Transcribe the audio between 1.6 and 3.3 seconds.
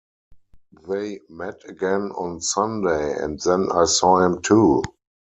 again on Sunday,